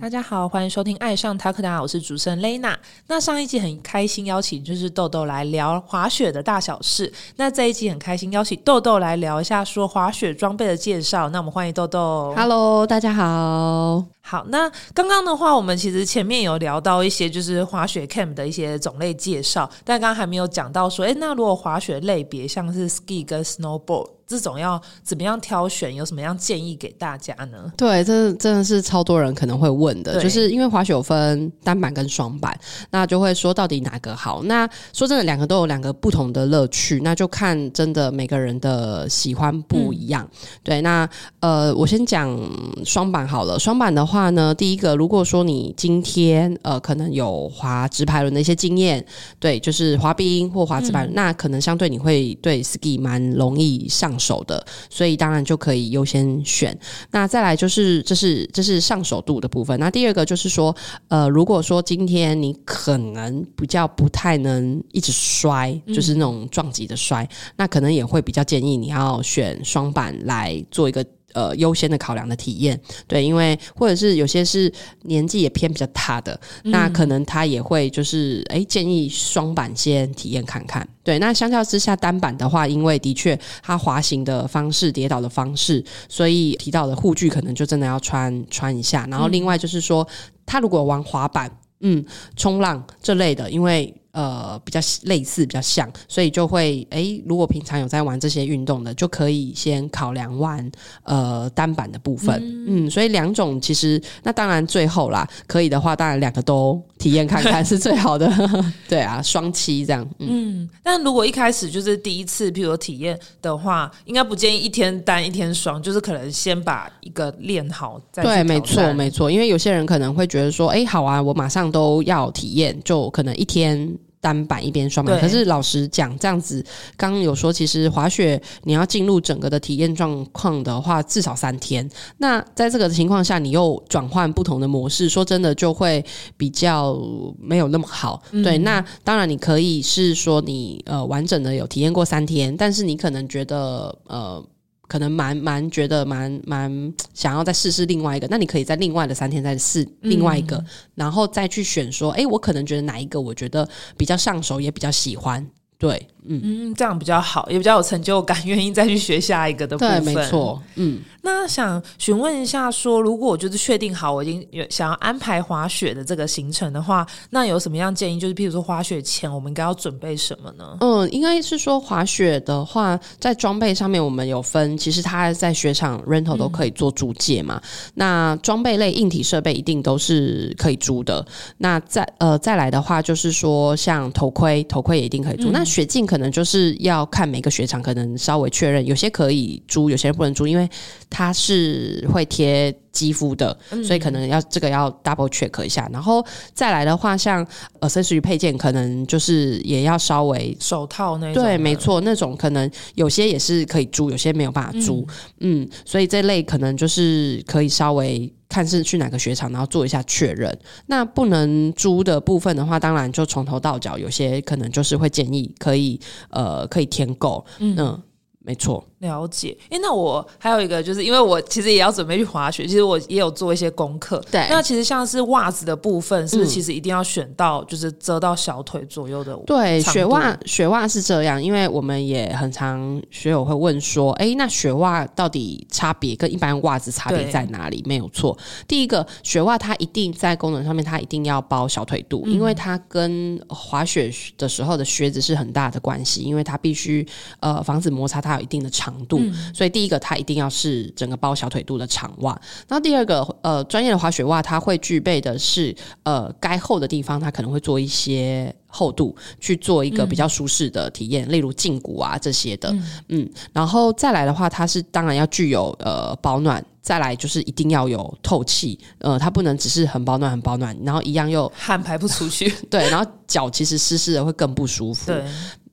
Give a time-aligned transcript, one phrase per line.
[0.00, 2.74] 大家好，欢迎收听《爱上塔克达》，我是主持人 Lena。
[3.06, 11.28] 那上一集很开心邀请就是豆豆来聊滑雪的大小事，那这一集很开心邀请豆豆来聊一下说滑雪装备的介绍。
[11.28, 12.34] 那我们欢迎豆豆。
[12.36, 14.04] Hello，大家好。
[14.28, 27.72] 好，那刚刚的话，我们其实前面有聊到一些就是滑雪 camp 的一些种类介绍，但刚刚还没有讲到说，哎，那如果滑雪类别像是 ski 跟 snowboard 这种要怎么样挑选，有什么样建议给大家呢？
[27.78, 32.54] 对，这真的是超多人可能会问的，就是因为滑雪有分单板跟双板，
[32.90, 34.42] 那就会说到底哪个好？
[34.42, 40.28] 那说真的，两个都有两个不同的乐趣，那就看真的每个人的喜欢不一样。
[40.62, 41.08] 对，那
[41.40, 42.38] 呃，我先讲
[42.84, 43.58] 双板好了。
[43.58, 49.04] 双板的话呢，第一个，如果说你今天呃可能有滑直排轮的一些经验，
[49.38, 56.78] 对，就是滑冰或滑直排轮，那可能相对你会对 ski 蛮容易上手的，所以当然就可以优先选。
[57.10, 59.78] 那再来就是这是这是上手度的部分。
[59.78, 60.74] 那第二个就是说，
[61.08, 71.04] 呃，如果说今天你可能比较不太能一直摔，就是那种撞击的摔，那可能也会比较建议你要选双板来做一个。
[71.34, 80.86] 呃，优先的考量的体验，对，因为或者是有些是年纪也偏比较大的，那可能他也会就是哎建议双板先体验看看。
[81.04, 89.06] 对，那相较之下单板的话，因为的确它滑行的方式、跌倒的方式，所以提到的护具可能就真的要穿穿一下。
[89.10, 90.06] 然后另外就是说，
[90.46, 92.04] 他如果玩滑板，嗯，
[92.36, 100.68] 冲浪这类的，因为呃比较类似、比较像，所以就会诶，如果平常有在玩这些运动的，就可以先考量完
[101.04, 102.42] 呃单板的部分。
[102.66, 108.28] 嗯所以两种其实那当然最后啦，可以的话，当然两个都体验看看是最好的。
[108.88, 110.04] 对啊，双七这样。
[110.18, 119.30] 嗯嗯，但如果一开始就是第一次，譬如体验的话，应该不建议一天单一天双，就是可能先把一个练好再去对，没错，没错。
[119.30, 123.96] 因为有些人可能会觉得说，哎，好啊，我马上都要体验，就可能一天。
[124.20, 126.64] 单板一边双板，可是老实讲，这样子
[126.96, 131.88] 刚刚有说，其实滑雪你要进入整个的体验状况的话，至少三天。
[132.18, 136.04] 那在这个情况下，你又转换不同的模式，说真的就会
[136.36, 137.00] 比较
[137.38, 138.22] 没有那么好。
[138.42, 144.44] 对，那当然你可以是说你呃完整的有体验过三天，但是你可能觉得呃。
[144.88, 155.46] 可能蛮蛮觉得蛮蛮想要再试试另外一个，那你可以在另外的三天再试另外一个，然后再去选说，哎，我可能觉得哪一个我觉得比较上手，也比较喜欢。
[155.76, 160.14] 对，嗯，嗯，这样比较好，也比较有成就感，愿意再去学下一个的部对，分。
[160.14, 160.28] 没。
[160.28, 168.20] 错，嗯，那想询问一下说如果我就是确定好我已经有想要安排滑雪的这个行程的话，那有什么样建议？
[168.20, 170.76] 就是譬如说滑雪前我们应该要准备什么呢？
[170.80, 177.60] 嗯，应该是说滑雪的话，在装备上面我们有分，其实它在雪场 rental 都可以做租借嘛。
[177.94, 181.24] 那装备类硬体设备一定都是可以租的。
[181.56, 185.50] 那再呃再来的话，就是说像头盔，头盔也一定可以租。
[185.50, 190.68] 那雪镜可能就是要看每个雪场，可能稍微确认，有些可以租，有些不能租，因为
[191.10, 192.72] 它是会贴。
[192.90, 197.46] 肌肤的，所以可能要这个要 double check 一下，然后再来的话，像
[197.78, 201.76] accessory 配件，可能就是也要稍微手套那种对，没。
[201.76, 205.06] 错，那种可能有些也是可以租，有些没有办法租，
[205.38, 210.58] 嗯所以这类可能就是可以稍微看是去哪个雪场，然后做一下确认。
[210.86, 216.00] 那不能租的部分的话，当然就从头到脚，有些可能就是会建议可以
[216.30, 218.02] 呃可以添购，嗯。
[218.40, 224.22] 没错，了解，哎，那我还有一个，就是因为我其实也要准备去滑雪，其实我也有做一些功课。
[224.30, 229.36] 对那其实像是袜子的部分，是不是嗯其实一定要选到就是遮到小腿左右的？
[229.46, 237.82] 对，雪袜雪袜是这样，因为我们也很常学友会问说，哎，那雪袜到底差别跟一般袜子差别在哪里？
[237.86, 238.36] 没有错，
[238.66, 247.06] 第一个雪袜它一定在功能上面，它一定要包小腿肚，因为它跟滑雪的时候的靴子是很大的关系，因为它必须
[247.40, 249.20] 呃防止摩擦，它有一定的长度，
[249.54, 252.32] 所以第一个它一定要是整个包小腿肚的长袜。
[252.68, 258.54] 然后第二个呃专业的滑雪袜，它会具备的是呃该厚的地方，它可能会做一些。
[258.70, 262.70] 厚度去做一个比较舒适的体验，例如胫骨啊这些的，
[263.08, 272.50] 嗯然后再来的话，它是当然要具有呃保暖，再来就是一定要有透气，呃，它不能只是很保暖很保暖，然后一样又汗排不出去。
[272.70, 275.22] 对，然后脚其实湿湿的会更不舒服，对，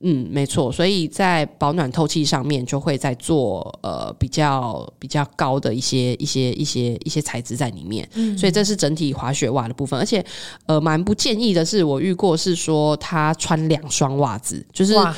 [0.00, 8.36] 嗯，没错，所以在保暖透气上面就会在做呃比较比较高的一些一些一些一些材质在里面，嗯。
[8.36, 10.22] 所以这是整体滑雪袜的部分，而且
[10.66, 15.16] 呃蛮不建议的是，我遇过是说他穿两双袜子，就是哇，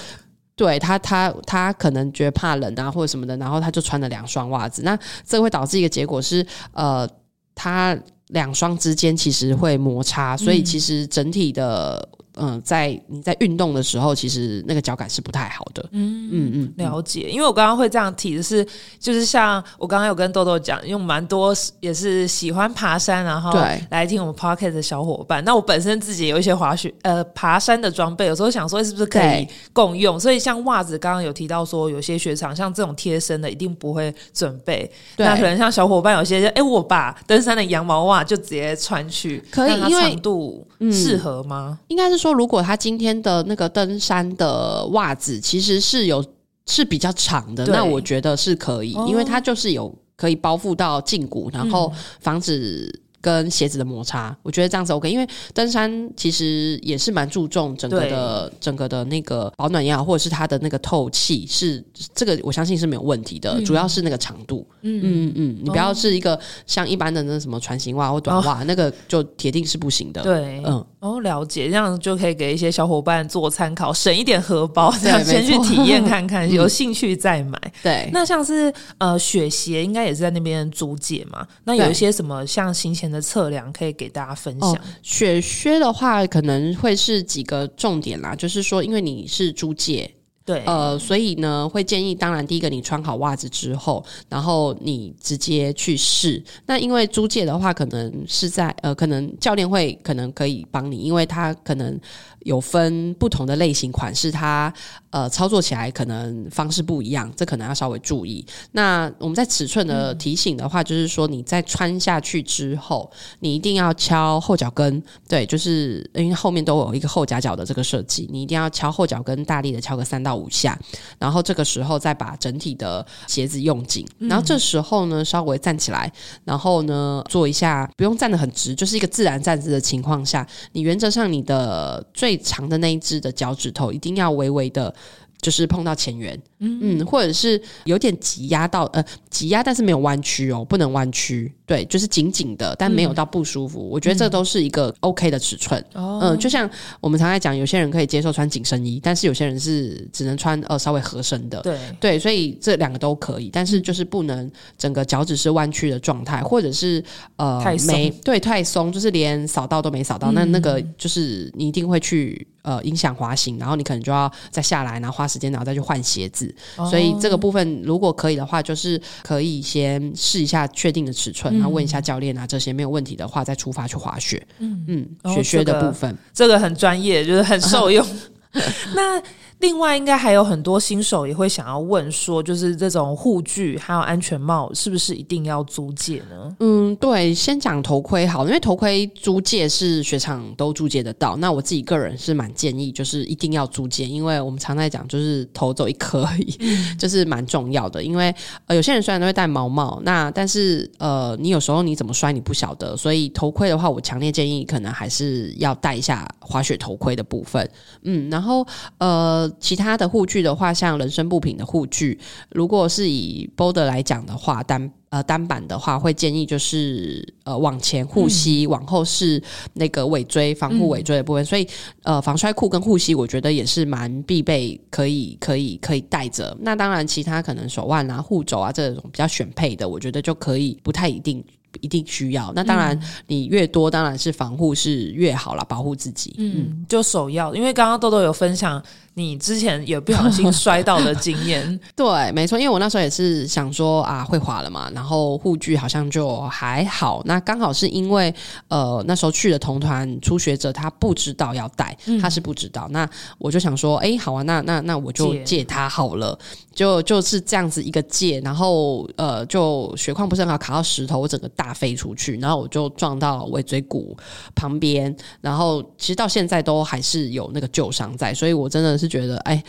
[0.58, 4.82] 对他，他他可能觉得怕冷啊，或者什么的，然后他就穿了两双袜子。
[4.82, 7.08] 那这会导致一个结果是，呃，
[7.54, 7.96] 他
[8.26, 12.06] 两双之间其实会摩擦，所以其实整体的。
[12.40, 15.84] 嗯，在你在运动的时候，其实那个脚感是不太好的。
[15.92, 17.28] 嗯嗯嗯，了解。
[17.30, 18.66] 因为我刚刚会这样提的是，
[18.98, 23.52] 就是像我刚刚有跟豆豆讲，因为蛮多也是喜欢爬山，然后
[23.90, 25.44] 来听我们 p o c k e t 的小伙伴。
[25.44, 30.18] 那我本身自己有一些滑雪呃爬山的装备，有时候想说是不是可以共用。
[30.18, 34.90] 所以像袜子，刚刚有提到说，有些雪场像这种贴身的，一定不会准备。
[35.16, 41.78] 那可能像小伙伴有些，哎，我把登山的羊毛袜就直接穿去，可以，因为长度适合吗？
[41.88, 42.27] 应该是说。
[42.28, 46.24] 说如果他今天的那个登山的袜子其实是有
[46.66, 51.90] 是比较长的，那我觉得是可以，因为它就是有可以包覆到胫骨，然后
[52.20, 53.02] 防止。
[53.20, 61.82] 跟鞋子的摩擦，我觉得这样子 OK，因为登山其实也是蛮注重整个的整个的那个保暖也好，或者是它的那个透气，是
[62.14, 64.66] 这个我相信是没有问题的，主要是那个长度。
[64.82, 64.98] 嗯。
[65.08, 70.22] 嗯嗯，你不要是一个像一般的那什么船型袜或短袜，那个就铁定是不行的。
[70.22, 77.58] 对，嗯，哦，了解，这样就可以给一些小伙伴做参考，省一点荷包，这样先去体验看看， 有兴趣再买。
[77.82, 81.46] 对，那像是呃雪鞋，应该也是在那边租借嘛？
[81.64, 83.18] 那有一些什么像行前。
[83.18, 84.78] 的测量可以给大家分享。
[85.02, 90.08] 雪靴的话，可能会是几个重点啦，就是说，因为你是租借。
[90.48, 96.42] 对，呃，所以呢，会建议，当然，第一个，你穿好袜子之后，然后你直接去试。
[96.64, 102.00] 那因为租借的话，可能是在呃，可能教练会可能可以帮你，因为他可能
[102.44, 104.72] 有分不同的类型款式，他
[105.10, 108.42] 呃操作起来可能方式不一样，这可能要稍微注意。
[108.72, 113.10] 那我们在尺寸的提醒的话，就是说你在穿下去之后，
[113.40, 120.37] 你一定要敲后脚跟，对，就是因为后面都有一个后夹脚的这个设计，你一定要敲后脚跟，大力的敲个三到。
[120.38, 120.78] 五下，
[121.18, 126.10] 然后这个时候再把整体的鞋子用紧，然后这时候呢稍微站起来，
[126.44, 134.94] 然后呢做一下，不用站得很直，就是一个自然站姿的情况下，你原则上你的最长的那一只的脚趾头一定要微微的。
[135.40, 143.88] 就是碰到前缘，嗯嗯，或者是有点挤压到呃挤压，但是没有弯曲哦，不能弯曲，对，就是紧紧的，但没有到不舒服。
[143.88, 146.68] 我觉得这都是一个 OK 的尺寸，嗯，就像
[147.00, 151.78] 我们常在讲，有些人可以接受穿紧身衣，但是有些人是只能穿呃稍微合身的，对。
[152.00, 157.02] 对，所以这两个都可以，但是就是不能整个脚趾是弯曲的状态，或者是
[157.36, 162.46] 呃没对太松，就是连扫到都没扫到，那那个就是你一定会去。
[162.62, 166.52] 呃，影响滑行，然后你可能就要再下来，然后花时间，然后再去换鞋子。
[166.90, 174.44] 所以这个部分如果可以的话，就是可以先试一下确定的尺寸，然后问一下教练啊，这些没有问题的话，再出发去滑雪。
[174.58, 178.04] 嗯嗯，雪靴的部分，这个很专业，就是很受用。
[178.96, 179.22] 那。
[179.60, 186.56] 另外，应该还有很多新手也会想要问说，就是这种护具还有安全帽，是不是一定要租借呢？
[186.60, 191.36] 嗯，对，先讲头盔好，因为头盔租借是雪场都租借得到。
[191.38, 196.56] 那我自己个人是蛮建议，就是一定要租借，因为我们常在讲，就是头走一颗而已，
[196.96, 198.00] 就是蛮重要的。
[198.00, 198.32] 因为
[198.66, 207.68] 呃，有些人虽然都会戴毛帽，那但是呃，你有时候你怎么摔你不晓得，所以头盔的话，我强烈建议可能还是要戴一下滑雪头盔的部分。
[208.02, 208.64] 嗯，然后
[208.98, 209.47] 呃。
[209.60, 212.18] 其他的护具的话，像人身部品的护具，
[212.50, 219.42] 如果是以 Boulder 来讲的话，单呃单板的话，会建议就是呃往前护膝，往后是
[219.74, 221.44] 那个尾椎防护尾椎的部分。
[221.44, 221.66] 所以
[222.02, 226.56] 呃防摔裤跟护膝，我觉得也是蛮必备，可以可以可以带着。
[226.60, 231.44] 那当然，其他可能手腕啊、护肘啊这种比较选配的，我觉得就可以不太一定。
[231.82, 236.34] 一定需要，那当然，你越多当然是防护是越好了，保护自己。
[236.38, 238.82] 嗯，就首要，因为刚刚豆豆有分享
[239.18, 241.80] 你之前也不小心摔到的经验。
[241.96, 247.22] 对，没错，因为我那时候也是想说啊，会滑了嘛，然后护具好像就还好。
[247.24, 248.32] 那刚好是因为
[248.68, 252.86] 呃那时候去的同团初学者，他不知道要带，他是不知道。
[252.90, 253.08] 那
[253.38, 256.38] 我就想说，哎，好啊，那那那我就借他好了，
[256.74, 261.74] 就就是这样子一个借，然后呃，就血况不是很好，卡到石头，我整个大。
[261.78, 264.16] 飞出去，然后我就撞到尾椎骨
[264.56, 269.62] 旁边，然后其实到现在都还是有那个旧伤在，所以我真的是觉得，哎，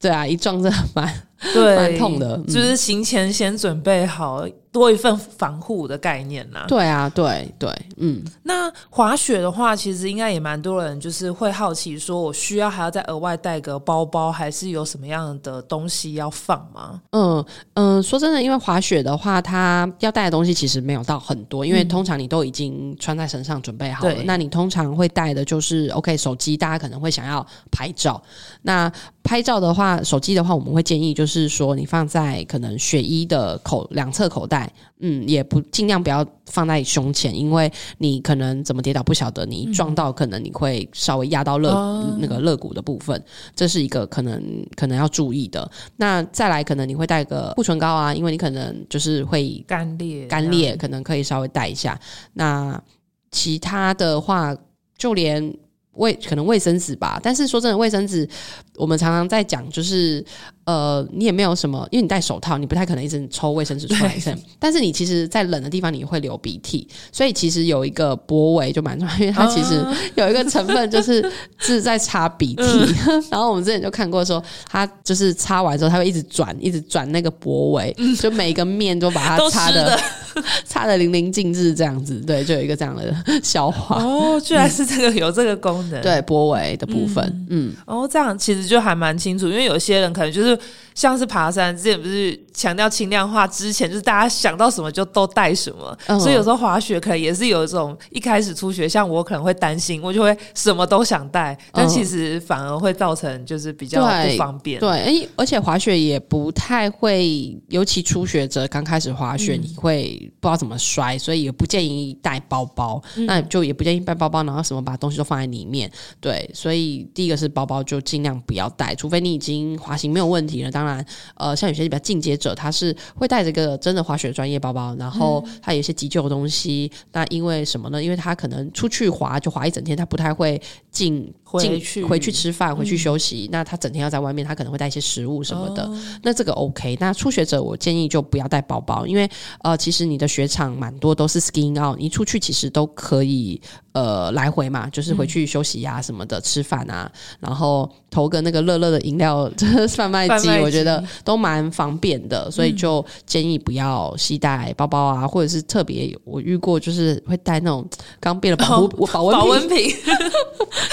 [0.00, 6.64] 对啊，一撞真的蛮 对蛮痛的，就是行前先准备好多一份防护的概念啦。
[6.68, 17.00] 对啊，对对，嗯，那滑雪的话，其实应该也蛮多人就是会好奇，说我需要还要再额外带个包包，还是有什么样的东西要放吗？
[17.12, 24.12] 嗯嗯，说真的，因为滑雪的话，它要带的东西其实没有到很多，因为通常你都已经穿在身上准备好了。
[24.12, 28.20] 对那你通常会带的就是 OK 手机，大家可能会想要拍照。
[28.62, 28.90] 那
[29.22, 43.22] 拍照的话，手机的话，我们会建议就是说你放在可能雪衣的口两侧口袋，嗯，也不尽量不要放在胸前，因为你可能怎么跌倒不晓得，你撞到可能你会稍微压到肋、哦那个肋骨的部分，
[43.54, 44.42] 这是一个可能
[44.74, 45.70] 可能要注意的。
[45.96, 52.00] 那再来，可能你会带个护唇膏啊，因为你可能就是会干裂，干裂，可能可以稍微带一下。
[52.32, 52.82] 那
[53.30, 54.56] 其他的话，
[54.96, 55.54] 就连
[55.98, 58.28] 卫可能卫生纸吧，但是说真的，卫生纸
[58.76, 60.24] 我们常常在讲，就是
[60.64, 64.16] 呃，你也没有什么，因为你戴手套，你不太可能一直抽卫生纸出来。
[64.58, 71.24] 但是你其实，在冷的地方你会流鼻涕，所以其实有一个波尾就蛮重要，因为它其实啊有一个成分就是
[71.58, 72.62] 是在擦鼻涕。
[72.62, 79.98] 嗯然后我们之前就看过说，它就是擦完之后，它会一直转，一直转那个波尾，就每一个面都把它擦的
[80.64, 84.02] 擦的淋漓尽致，这样子，对，就有一个这样的笑话。
[84.02, 90.58] 哦，居然是这个有这个功能， 对波围的部分，嗯，哦，这样其实就还蛮清楚，因为有些人可能就是
[90.94, 96.18] 像是爬山，之前不是强调轻量化，之前就是大家想到什么就都带什么，嗯。
[96.18, 101.88] 所以有时候滑雪可能也是有一种一开始初学，像我可能会担心，我就会什么都想带，但嗯。
[101.88, 104.80] 其实反而会造成就是比较不方便。
[104.80, 109.62] 对，诶而且滑雪也不太会，尤其初学者刚开始滑雪，嗯。
[109.62, 115.90] 你会不知道怎么摔，所以也不建议带包包，嗯那就也不建议带包包，然后什么把东西都放在里面。
[116.20, 120.70] 对，所以第一个是包包就尽量不要带，除非你已经滑行没有问题了。
[120.70, 121.04] 当然，
[121.34, 126.90] 呃，像有些比较进阶者，他是会带着个真的滑雪专业包包，然后嗯他有一些急救的东西。
[127.12, 128.02] 那因为什么呢？
[128.02, 133.48] 因为他可能出去滑就滑一整天，他不太会进进回去回去吃饭，回去休息。
[133.50, 135.84] 那他整天要在外面，他可能会带一些食物什么的。
[135.84, 136.96] 哦那这个 OK。
[137.00, 139.28] 那初学者我建议就不要带包包，因为
[139.62, 143.60] 呃，其实你的雪场蛮多都是 skiing out，你出去其实都可以
[143.98, 149.50] 呃来回嘛，就是回去休息呀、什么的，吃饭啊，然后投个那个乐乐的饮料
[149.90, 150.64] 贩卖机，贩卖机。
[150.64, 157.84] 我觉得都蛮方便的，所以就建议不要携带包包啊，或者是特别我遇过就是会带那种
[158.20, 159.96] 刚变的保护、保温瓶，保温瓶，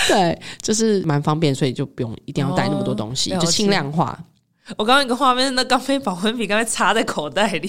[0.08, 4.18] 对，就是蛮方便，所以就不用一定要带那么多东西，哦就轻量化。
[4.78, 7.68] 我刚刚有个画面，那刚被保温瓶刚才插在口袋里，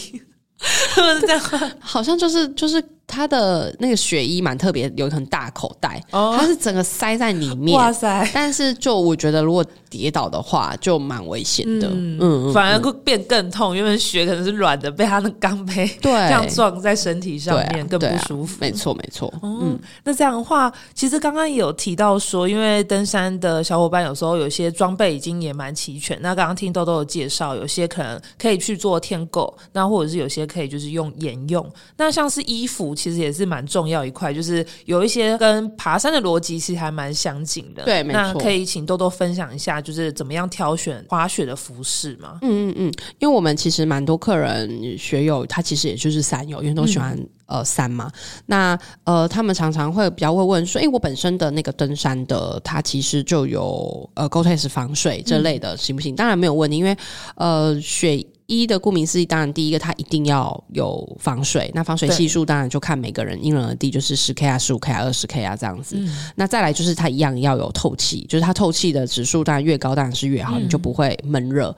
[0.59, 1.41] 是这样
[1.79, 7.79] 好像就是就是它的那个雪衣蛮特别，有一很大口袋，哦它是整个塞在里面。
[7.79, 8.29] 哇塞！
[8.35, 11.89] 但是就我觉得，如果跌倒的话，就蛮危险的。
[11.89, 18.57] 嗯嗯，反而会变更痛，因为雪可能是软的，被它的钢杯 对这样撞在身体上面更不舒服。
[18.61, 19.33] 没错没错。
[19.43, 26.19] 嗯，那这样的话，其实刚刚也有提到说，因为登山的小伙伴有时候有些装备已经也蛮齐全。
[26.21, 31.65] 那刚刚听豆豆的介绍，有些可能可以去做添购，那或者是有些可以就是用沿用。
[31.97, 37.85] 那像是衣服，其实也是蛮重要一块，就是有一些跟爬山的逻辑其实还蛮相近的。
[37.85, 42.39] 对没错那可以请豆豆分享一下，就是怎么样挑选滑雪的服饰吗？
[42.41, 48.11] 嗯嗯嗯，因为我们其实蛮多客人学友，他其实也就是山友，因为都喜欢、呃山嘛。
[48.47, 56.17] 那呃，他们常常会比较会问说，诶，我本身的那个登山的，它其实就有呃 Gore-Tex 防水这类的，行不行？
[56.17, 56.97] 当然没有问题，因为
[57.35, 58.25] 呃雪。
[58.47, 65.97] 一的顾名思义，当然第一个它一定要有防水，那防水系数当然就看每个人因人而异，就是十 K 啊、十五 K 啊、二十 K 啊这样子。
[66.37, 71.75] 那再来就是它一样要有透气，就是它透气的指数当然越高当然是越好，你就不会闷热。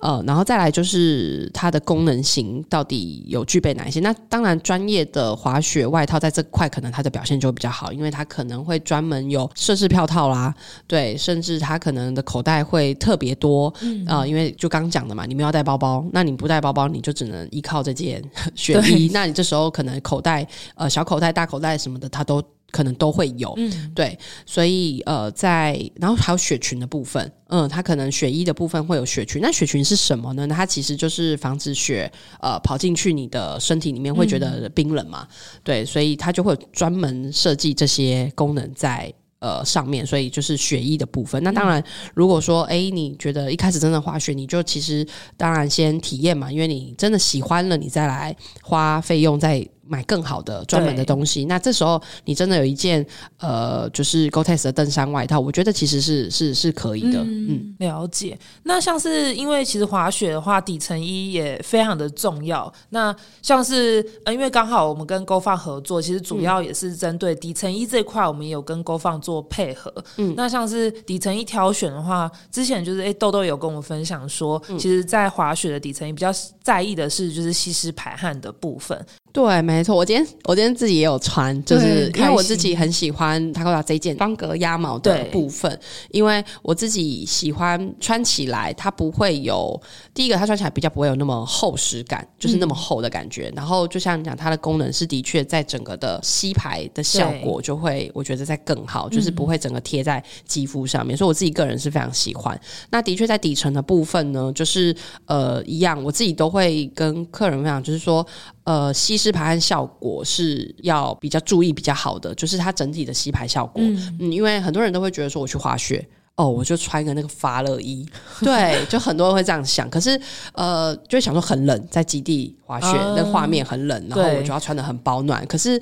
[0.00, 4.00] 呃，然后再来就是它的功能性到底有具备哪一些？
[4.00, 10.54] 那当然专业的滑雪外套在这块可能它的表现就会比较好，因为它可能会专门有设置票套啦，
[10.86, 13.72] 对，甚至它可能的口袋会特别多，
[14.06, 18.22] 啊，因为就刚讲的嘛，你们要带包包，那你不带包包，你就只能依靠这件
[18.54, 29.40] 雪衣，那你这时候可能口袋呃小口袋、大口袋什么的，它都可能都会有，嗯，对，所以呃，在然后还有雪裙的部分，嗯，它可能雪衣的部分会有雪裙。
[29.42, 30.46] 那雪裙是什么呢？
[30.46, 35.26] 那它其实就是防止雪呃跑进去你的身体里面，会觉得冰冷嘛。
[35.64, 39.12] 对，所以它就会专门设计这些功能在。
[39.42, 41.42] 呃，上面，所以就是学艺的部分。
[41.42, 41.82] 那当然，
[42.14, 45.04] 如果说，哎、你觉得一开始真的滑雪，你就其实
[45.36, 51.44] 当然先体验嘛，因为你真的喜欢了，你再来花费用在买更好的专门的东西。
[51.44, 53.04] 那这时候你真的有一件
[53.38, 57.20] 呃，就是 Gore-Tex 的登山外套，我觉得其实是是是可以的。
[57.22, 58.38] 嗯，了解。
[58.62, 62.72] 那像是因为其实滑雪的话，底层衣也非常的重要。
[62.90, 69.92] 那像是呃，因为刚好我们跟 Go 放合作，其实主要也是针对底层衣这块，我们也有跟 Go 放做配合。
[70.16, 76.30] 嗯，那像是底层衣挑选的话，之前就是哎豆豆有跟我们分享说，其实，在滑雪的底层衣比较
[76.62, 79.04] 在意的是就是吸湿排汗的部分。
[79.32, 89.80] 对，没错，我今天我今天自己也有穿，就是因为我自己很喜欢他给我这件方格鸭毛的部分，因为我自己喜欢穿起来，它不会有
[90.12, 93.50] 第一个，它穿起来比较不会有那么厚实感，就是那么厚的感觉。
[93.56, 101.16] 然后就像你讲，它的功能是的确在整个的吸排的效果就会，我觉得在更好，就是不会整个贴在肌肤上面。
[101.16, 102.60] 所以我自己个人是非常喜欢。
[102.90, 108.26] 那的确在底层的部分呢，就是呃一样，我自己都会跟客人分享，就是说。
[108.64, 113.82] 呃，吸湿排汗效果是要比较注意比较好的，就是它整体的吸排效果。
[113.82, 118.06] 嗯，因为很多人都会觉得说，我去滑雪，哦，我就穿个那个发热衣，
[118.40, 119.90] 对，就很多人会这样想。
[119.90, 120.20] 可是，
[120.52, 125.46] 呃，就会想说很冷，在基地滑雪，那画面很冷，然后我就要穿的很保暖。
[125.46, 125.80] 可是。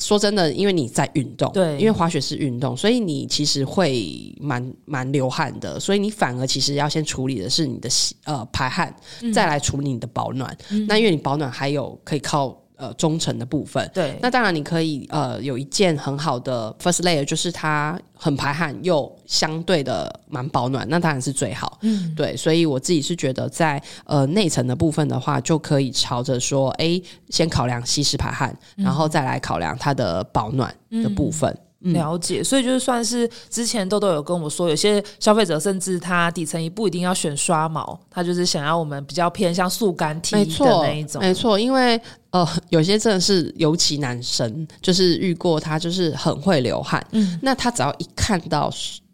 [0.00, 7.88] 说真的，因为你在运动，对，因为滑雪是运动，所以你其实会蛮蛮流汗的，所以你反而其实要先处理的是你的
[8.24, 8.92] 呃排汗，
[9.32, 10.56] 再来处理你的保暖。
[10.88, 12.58] 那因为你保暖还有可以靠。
[12.80, 21.78] 呃，中层的部分，对，那当然你可以呃有一件很好的 first layer，就是它很排汗又相对的蛮保暖，那当然是最好。
[21.82, 31.54] 嗯，对，所以我自己是觉得在呃内层的部分的话，就可以朝着说，哎，先考量吸湿排汗，然后再来考量它的保暖的部分。
[31.82, 41.22] 了解，所以就是算是之前豆豆有跟我说，有些消费者甚至他底层一不一定要选刷毛，他就是想要我们比较偏向速干体的那一种。
[41.22, 41.98] 没错，因为
[42.30, 48.72] 呃，有些真的是尤其男生，就是遇过他就是很会流汗，嗯，那他只要一看到。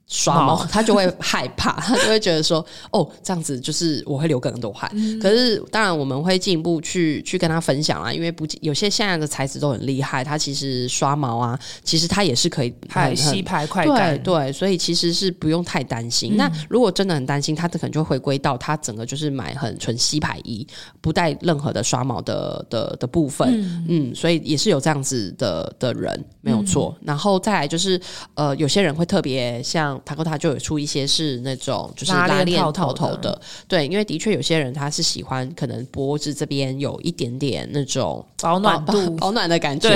[0.09, 4.89] 刷毛，他就会害怕， 他就会觉得说，哦，这样子就是我会流更多汗。
[5.21, 16.37] 可是当然我们会进一步去去跟他分享啦，因为不有些现在的材质都很厉害，它其实刷毛啊，其实它也是可以排吸排快干，对，所以其实是不用太担心。
[16.37, 20.65] 那如果真的很担心，他可能就回归到他整个就是买很纯吸排衣，
[21.01, 26.97] 不带任何的刷毛的的的部分，嗯，所以也是有这样子的的人没有错。
[27.03, 28.01] 然后再来就是
[28.35, 29.96] 呃，有些人会特别像。
[30.05, 39.89] 塔克塔就有出一些是那种就是拉链套头的，对，因为的确有些人他是喜欢可能脖子这边有一点点那种保暖度、保暖的感觉，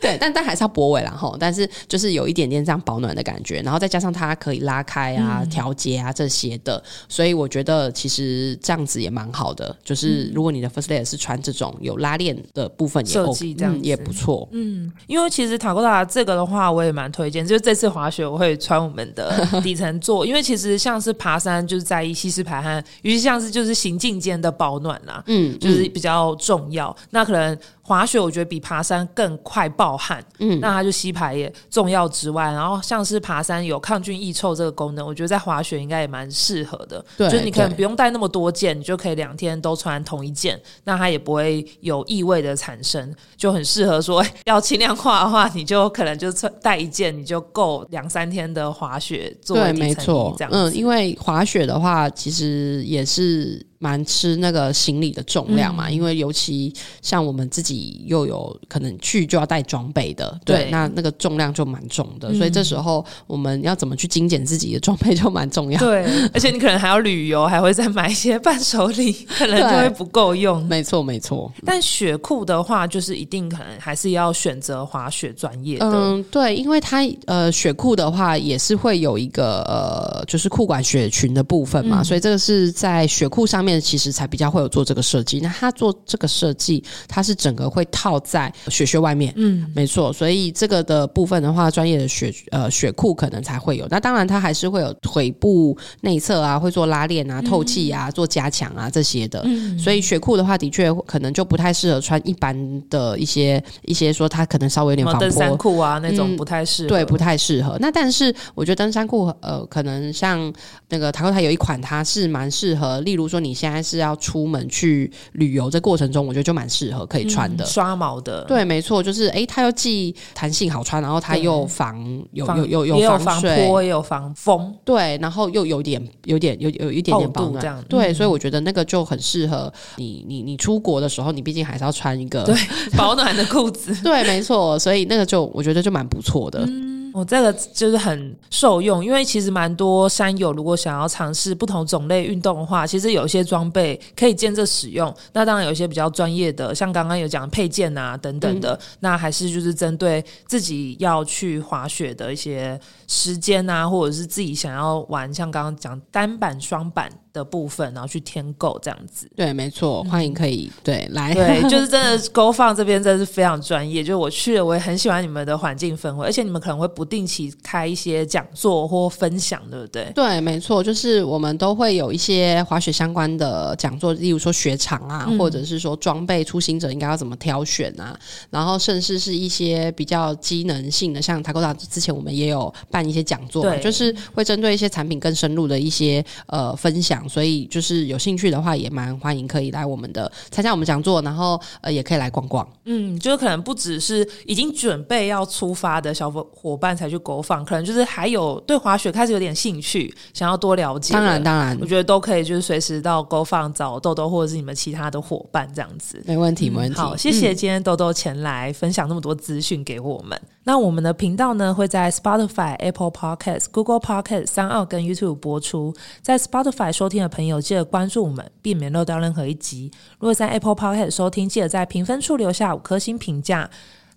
[0.00, 9.74] 对， 但但还是要脖围然后，但是就是有一点点这样保暖的感觉，然后再加上它可以拉开啊、调节啊这些的，所以我觉得其实这样子也蛮好的。
[9.82, 14.48] 就是如果你的 first layer 是穿这种有拉链的部分，设计这样也不错。
[14.52, 19.31] 嗯，因为其实塔克塔这个的话，我也蛮推荐，就是这次滑雪我会穿我们的。
[19.62, 26.94] 底层做，因为其实像是爬山，就是在意吸湿排汗，尤其像是就是行进间的保暖啊，嗯，就是比较重要。
[27.10, 27.58] 那可能。
[27.92, 37.04] 滑雪我觉得比爬山更快暴汗，嗯，那它就吸排也重要之外，然后像是爬山有抗菌抑臭这个功能，我觉得在滑雪应该也蛮适合的。
[37.18, 49.54] 对，就是你可能不用带那么多件，你就可以两天都穿同一件，那它也不会有异味的产生，就很适合说要轻量化的话，你就可能就穿带一件，你就够两三天的滑雪做。
[49.58, 50.50] 对，没错，这样。
[50.50, 53.62] 嗯，因为滑雪的话，其实也是。
[53.82, 65.80] 蛮吃那个行李的重量嘛，因为尤其像我们自己又有可能去就要带装备的，对，那那个重量就蛮重的，所以这时候我们要怎么去精简自己的装备就蛮重要。
[65.80, 70.64] 对， 而且你可能还要旅游，还会再买一些伴手礼， 可能就会不够用。
[70.70, 71.52] 没错，没错。
[71.66, 75.90] 但雪裤的话，就是一定可能还是要选择滑雪专业的。
[75.92, 83.71] 嗯，对，因为它呃雪裤的话也是会有一个呃就是裤管雪裙的部分嘛，所以这个是在雪裤上面。
[83.80, 85.40] 其实才比较会有做这个设计。
[85.40, 90.12] 那他做这个设计，它是整个会套在雪靴外面，嗯，没错。
[90.12, 93.86] 所以这个的部分的话，专业的雪呃雪裤可能才会有。
[93.88, 99.44] 那当然，它还是会有腿部内侧啊，会做拉链啊、透气啊、做加强啊这些的。
[99.78, 107.78] 所以雪裤的话，的确可能就不太适合穿一般的一些一些说它可能稍微有点防登山裤啊那种不太适合，对，不太适合。
[107.80, 110.52] 那但是我觉得登山裤呃，可能像
[110.88, 113.00] 那个塔克塔有一款，它是蛮适合。
[113.00, 113.61] 例如说你。
[113.62, 117.64] 现在是要出门去旅游这过程中，我觉得就蛮适合可以穿的。
[117.64, 121.96] 刷毛的，对，没错，就是诶，它又既弹性好穿，然后它又防
[122.32, 132.56] 有防有有也有防水，泼，也有防风，对，然后又有点有点有有一点点保暖，对，嗯所以我觉得那个就很适合你你你出国的时候，你毕竟还是要穿一个对
[132.96, 133.94] 保暖的裤子。
[134.02, 136.68] 对，没错，所以那个就我觉得就蛮不错的。
[137.12, 145.14] 我、这个就是很受用，因为其实蛮多山友如果想要尝试不同种类运动的话，其实有一些装备可以兼着使用。
[145.32, 159.30] 那当然有一些比较专业的，像刚刚有讲配件啊等等的，那还是就是针对自己要去滑雪的一些时间啊，或者是自己想要玩，像刚刚讲单板、双板的部分，然后去添购这样子。
[159.34, 161.32] 对，没错，欢迎可以对来。
[161.32, 164.02] 对， 就是真的勾放这边真的是非常专业。
[164.02, 170.12] 就是我去了，我也很喜欢你们的环境氛围，而且你们可能会不定期开一些讲座或分享，对不对？
[170.14, 178.18] 对，没错，就是我们都会有一些滑雪相关的讲座，例如说雪场啊，嗯或者是说装备出行者应该要怎么挑选啊，
[178.50, 192.66] 然后甚至是一些比较机能性的，像塔 a 达之前我们也有办一些讲座就是会针对一些产品更深入的一些呃分享，所以就是有兴趣的话，也蛮欢迎可以来我们的参加我们讲座，然后呃也可以来逛逛。
[192.84, 201.14] 嗯，就是可能不只是已经准备要出发的小伙伙伴才去狗放，可能就是还有对滑雪开始有点兴趣，想要多了解。
[201.14, 206.22] 当然，当然我觉得都可以，就是随时到狗放找豆豆或者是你们其他的伙伴这样子。
[206.26, 206.98] 没问题，没问题。
[206.98, 210.40] 好，谢谢嗯今天豆豆前来分享那么多资讯给我们。
[210.64, 215.92] 那我们的频道呢会在 Spotify、Apple Podcast、Google Podcast、三奥跟 YouTube 播出。
[216.20, 219.90] 在 Spotify 收听的朋友，记得关注我们，避免漏掉任何一集。
[220.18, 223.68] 如果在 Apple Podcast 收听，记得在评分处留下五颗星评价。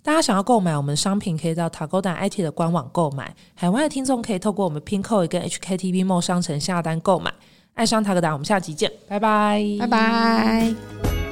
[0.02, 3.34] 大家想要购买我们商品，可以到 Tagoda IT 的官网购买。
[3.54, 7.32] 海外的听众可以透过我们 Pinkoi 跟 HKTV Mall 商城下单购买。
[7.74, 11.25] 爱上 Tagoda，我们下集见，拜拜，拜拜。